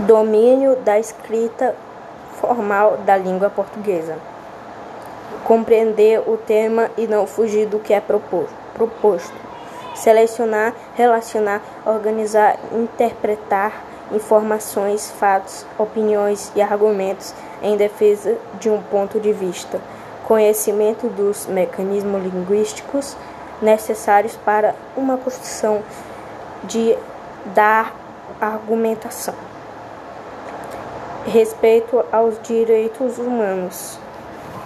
[0.00, 1.74] domínio da escrita
[2.40, 4.16] formal da língua portuguesa,
[5.44, 9.34] compreender o tema e não fugir do que é proposto,
[9.94, 19.32] selecionar, relacionar, organizar, interpretar informações, fatos, opiniões e argumentos em defesa de um ponto de
[19.32, 19.80] vista,
[20.24, 23.16] conhecimento dos mecanismos linguísticos
[23.60, 25.82] necessários para uma construção
[26.64, 26.96] de
[27.54, 27.90] da
[28.40, 29.51] argumentação.
[31.26, 33.98] Respeito aos direitos humanos.